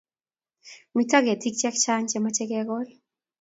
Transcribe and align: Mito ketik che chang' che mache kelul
Mito 0.95 1.17
ketik 1.25 1.55
che 1.59 1.69
chang' 1.81 2.09
che 2.09 2.17
mache 2.23 2.43
kelul 2.51 2.87